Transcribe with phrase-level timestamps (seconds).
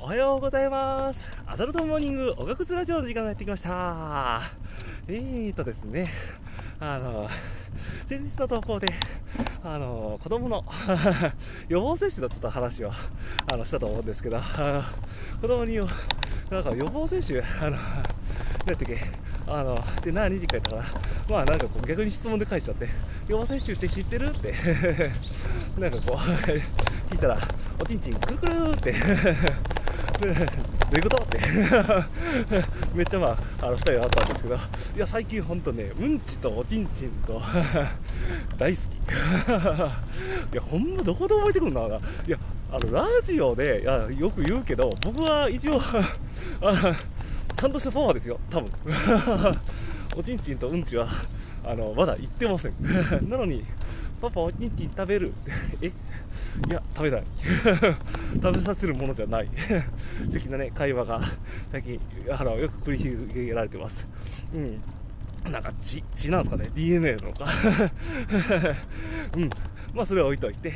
[0.00, 1.36] おはようございます。
[1.44, 4.40] アダルトモーニングおがくずラジオの時間がやってきました。
[5.08, 6.04] えーとですね、
[6.78, 7.28] あの、
[8.06, 8.86] 先日の投稿で、
[9.64, 10.64] あの、子供の
[11.68, 12.92] 予防接種のちょっと話を
[13.52, 14.82] あのしたと思うんですけど、あ の
[15.40, 15.78] 子供に、
[16.50, 18.02] なんか予防接種、あの、なんだ
[18.74, 18.98] っけ、
[19.48, 20.84] あの、で、何って書いたから、
[21.28, 22.88] まあなんかこう逆に質問で返しちゃって、
[23.26, 24.54] 予防接種って知ってるって、
[25.80, 27.36] なんかこう、聞いたら、
[27.82, 28.94] おちんちんくるくるって、
[30.20, 30.30] どう
[30.96, 31.22] いうこと？
[31.22, 31.38] って。
[32.94, 34.54] めっちゃまああの2人はあったんですけど。
[34.56, 34.58] い
[34.96, 37.40] や最近本当ねうんちとおちんちんと
[38.58, 38.86] 大好き。
[40.52, 41.96] いやほんまどこで覚えてくるんだろうな？
[41.96, 42.00] い
[42.30, 42.36] や
[42.72, 45.80] あのラジオでいやよく言うけど僕は一応
[46.60, 46.94] あ
[47.56, 48.70] ちゃんとしたフォロワーですよ多分。
[50.16, 51.06] おちんちんとうんちは
[51.64, 52.72] あのまだ言ってません。
[53.28, 53.64] なのに
[54.20, 55.32] パパおちんちん食べる。
[55.82, 55.86] え？
[55.86, 55.92] い
[56.72, 57.22] や食べない。
[58.42, 59.48] 食べさせるものじゃない。
[60.32, 61.20] 的なね会話が
[61.70, 62.00] 最近
[62.30, 64.06] あのよく繰り広げられてます。
[64.54, 64.82] うん。
[65.52, 67.46] なんか血血なんですかね？DNA なのか？
[69.36, 69.50] うん。
[69.94, 70.72] まあそれは置いといて。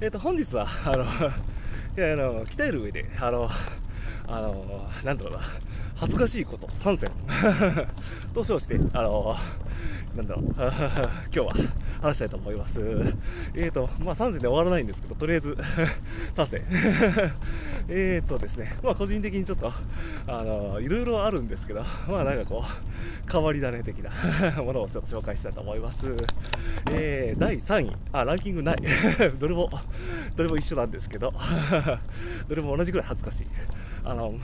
[0.00, 1.06] えっ、と本日はあのい
[2.00, 3.50] やあの鍛える上であの
[4.26, 5.40] あのなんだろうな。
[5.96, 7.10] 恥ずかしいこと3選
[8.32, 9.36] と称してあの
[10.16, 10.44] なんだろう。
[10.56, 11.50] 今日は
[12.00, 12.80] 話したいと思います。
[13.54, 15.56] えーとまあ3選で終わらないんですけどとりあえず。
[16.34, 16.64] 3選
[17.88, 19.72] えーとですねまあ個人的にちょっと
[20.26, 25.98] あのいろいろあるんですけどまあなんかこう変わり種的なものをちょっと紹介したいと思います。
[26.92, 27.96] えー、第3位。
[28.12, 28.76] あランキングない。
[29.38, 29.70] どれも
[30.36, 31.32] どれも一緒なんですけど。
[32.48, 33.46] どれも同じぐらい恥ずかしい。
[34.04, 34.34] あの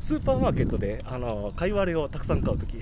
[0.00, 2.76] スーパーマーケットであの貝割れをたくさん買うとき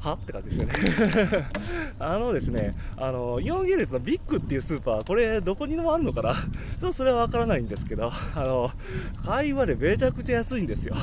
[0.00, 0.14] は？
[0.14, 1.48] って感じですよね。
[1.98, 6.34] あのですねあのイオン系列のビッグっていうスーパーこれどこにでもあるのかな？
[6.34, 8.70] ちょっとそれは分からないんですけどあの
[9.24, 10.94] 貝割れめちゃくちゃ安いんですよ。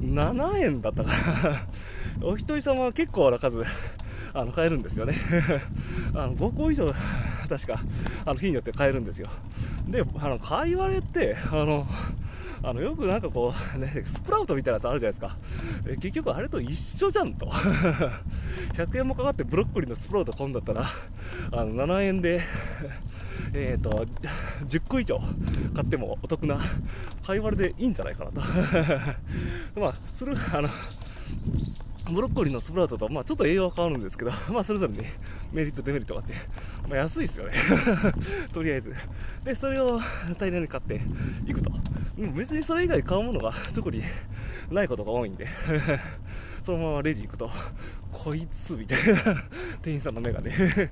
[0.00, 1.66] 7円だったかな？
[2.26, 3.62] お一人様は結構な数
[4.34, 5.14] あの買えるんですよね。
[6.14, 6.86] あの5個以上
[7.48, 7.80] 確か
[8.24, 9.28] あの日によって買えるんですよ。
[9.88, 11.86] であの貝割れってあの
[12.62, 15.36] あのよくなんかこう、 ね、スプラウトみたいなやつあるじゃないですか。
[15.86, 17.46] え結局あれと一緒じゃんと。
[18.74, 20.86] 100円もかかってブロッコリーのスプラウト買うんだったら
[21.52, 22.40] あの7円で
[23.54, 24.06] えーと
[24.66, 25.20] 10個以上
[25.74, 26.58] 買ってもお得な
[27.24, 28.40] 貝割れでいいんじゃないかなと。
[29.80, 30.68] まあするあの
[32.12, 35.12] ブロッコリーのスプラウトと、まあ、ちょっと栄養は変わるんですけど、 まあ、それぞれね、
[35.52, 36.34] メリット、デメリットがあって、
[36.88, 37.52] まあ、安いですよね。
[38.52, 38.94] とりあえず。
[39.44, 40.00] で、それを
[40.38, 41.00] 大量に買って
[41.46, 41.70] いくと。
[42.18, 44.02] う別にそれ以外買うものが特に
[44.70, 45.46] ないことが多いんで、
[46.64, 47.50] そのままレジ行くと、
[48.10, 49.44] こいつみたいな
[49.82, 50.90] 店員さんの目がね、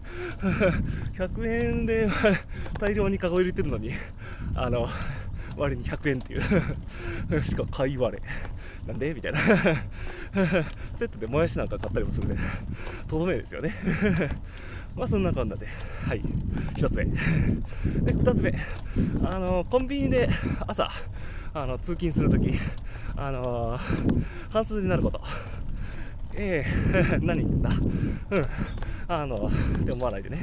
[1.18, 2.08] 100円で
[2.78, 3.90] 大量にカゴ入れてるのに、
[4.54, 4.88] あの、
[5.56, 6.42] 割に100円っていう。
[7.44, 8.22] しかも貝割れ。
[8.86, 9.12] なんで？
[9.14, 9.38] みたいな。
[10.98, 12.36] セットでもやしなんか買ったりもするね。
[13.08, 13.74] とどめですよね。
[14.96, 15.66] まあそんな感じで。
[16.06, 16.20] はい。
[16.76, 17.04] 1つ目。
[17.04, 18.54] で2つ目。
[19.30, 20.28] あのコンビニで
[20.66, 20.90] 朝
[21.52, 22.52] あの通勤するとき
[23.16, 23.78] あの
[24.50, 25.20] 半袖になること。
[26.36, 27.18] ええ。
[27.22, 27.70] 何言ってんだ
[28.30, 28.42] うん。
[29.08, 30.40] あのって思わないでね。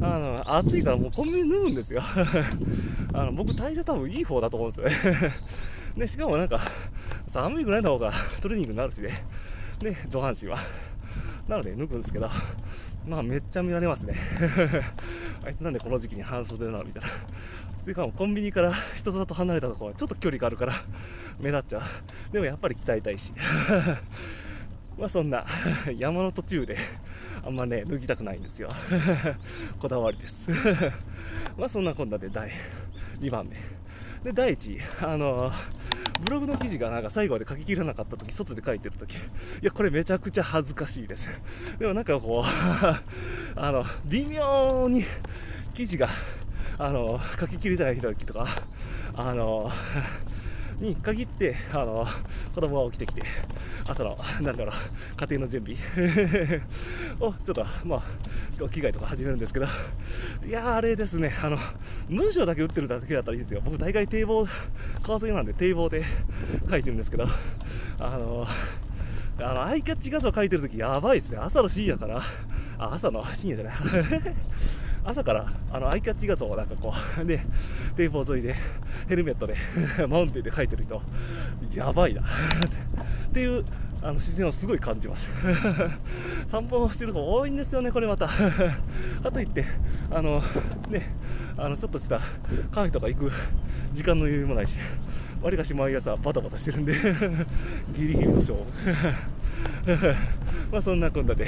[0.00, 2.02] あの暑いからもうコンビニ脱ぐんですよ。
[3.12, 5.32] あの僕体重多分いい方だと思うんですよね。
[5.96, 6.60] でしかもなんか
[7.26, 9.10] 寒いぐらいの方がトレーニングになるしね。
[9.80, 10.58] で上半身は。
[11.48, 12.28] なので脱ぐんですけど
[13.06, 14.14] まあめっちゃ見られますね。
[15.44, 17.08] あいつなんでこの時期に半袖なのみたいな。
[17.84, 20.74] というかコンビニから人里離れたところはちょっと距離があるから
[21.40, 21.82] 目立っちゃう。
[22.32, 23.32] でもやっぱり鍛えたいし。
[24.98, 25.44] まあそんな
[25.96, 26.76] 山の途中で
[27.44, 28.68] あんまね脱ぎたくないんですよ。
[29.78, 30.48] こだわりです。
[31.56, 32.50] まあそんなこんなで第
[33.20, 33.56] 2番目。
[34.24, 35.52] で第1位あの
[36.24, 39.14] ブログの記事がなんか最後まで書ききらなかった時外で書いてる時。
[39.14, 39.18] い
[39.62, 41.28] やこれめちゃくちゃ恥ずかしいです。
[41.78, 45.04] でもなんかこうあの微妙に
[45.74, 46.08] 記事が
[46.78, 48.46] あの書ききれてない時とか
[49.14, 49.70] あの
[50.80, 52.06] に限ってあの
[52.54, 53.22] 子供が起きてきて
[53.88, 55.76] 朝のなんだろう家庭の準備
[57.20, 58.02] をちょっとまあ
[58.56, 59.66] 着替えとか始めるんですけど
[60.46, 61.58] いやーあれですねあの
[62.08, 63.60] 文章だけ打ってるだけだったらいいですよ。
[63.64, 64.46] 僕大概堤防
[65.02, 66.04] 川沿いなんで堤防で
[66.70, 67.26] 書いてるんですけど
[67.98, 68.46] あの
[69.38, 71.38] あのアイキャッチ画像書いてるときやばいですね。
[71.38, 72.22] 朝の深夜から
[72.78, 73.74] あ朝の深夜じゃない。
[75.06, 76.92] 朝からあのアイキャッチ画像をなんかこ
[77.22, 77.40] うで
[77.96, 78.56] 堤防沿いで
[79.08, 79.54] ヘルメットで
[80.08, 81.00] マウンテンで描いてる人
[81.74, 82.22] やばいな。
[83.28, 83.64] っていう
[84.02, 85.30] あの視線をすごい感じます。
[86.48, 88.26] 散歩をしてる子多いんですよねこれまた。
[88.26, 89.64] かといって
[90.10, 90.42] あの
[90.90, 91.14] ね
[91.56, 92.18] あのちょっとした
[92.72, 93.32] カフェとか行く
[93.92, 94.76] 時間の余裕もないし
[95.40, 96.94] わりかし毎朝バタバタしてるんで
[97.94, 98.64] ギリギリの勝負。
[100.72, 101.46] まあそんなこんなで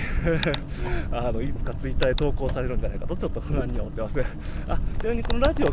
[1.10, 4.24] あのいつかツイッターで投稿されるんじゃないかとちょっと不安に思ってます。
[4.68, 5.66] あちなみにこのラジオ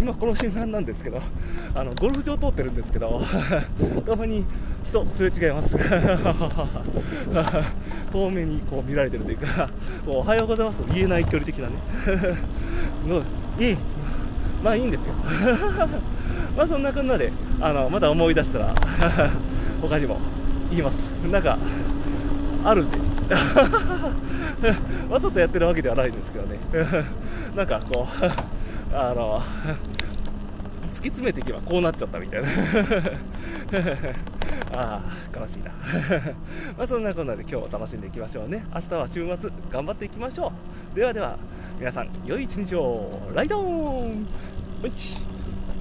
[0.00, 1.20] 今この瞬間なんですけど
[1.74, 3.20] あのゴルフ場通ってるんですけど
[4.06, 4.44] たまに
[4.84, 5.76] 人すれ違います。
[8.12, 9.68] 遠目にこう見られてるというか
[10.06, 11.74] おはようございますと言えない距離的なね。
[13.08, 13.76] うん。
[14.62, 15.14] まあいいんですよ。
[16.56, 18.74] まあそんなこんなであのまた思い出したら
[19.80, 20.18] 他にも
[20.70, 21.10] 言います。
[21.30, 21.58] なんか
[22.64, 22.98] あるんで。
[25.10, 26.58] わざとやってるわけではないんですけどね。
[27.54, 28.24] なんかこう
[28.96, 29.42] あの
[30.92, 32.48] 突き詰めていけばこうなっちゃったみたいな。
[34.76, 35.70] ああ悲しいな。
[36.76, 38.64] まあそんなこんなで今日も楽しんでいきましょうね。
[38.74, 40.52] 明日は週末頑張っていきましょ
[40.92, 40.96] う。
[40.96, 41.36] ではでは
[41.78, 43.10] 皆さん良い一日を。
[43.34, 44.26] ライドオン。